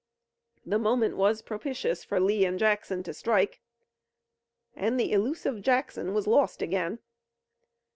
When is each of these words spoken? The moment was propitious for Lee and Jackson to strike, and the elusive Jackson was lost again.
The 0.65 0.79
moment 0.79 1.15
was 1.15 1.43
propitious 1.43 2.03
for 2.03 2.19
Lee 2.19 2.43
and 2.43 2.57
Jackson 2.57 3.03
to 3.03 3.13
strike, 3.13 3.61
and 4.75 4.99
the 4.99 5.11
elusive 5.11 5.61
Jackson 5.61 6.15
was 6.15 6.25
lost 6.25 6.63
again. 6.63 6.97